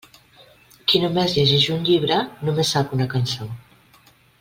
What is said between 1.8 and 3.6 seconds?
llibre, només sap una cançó.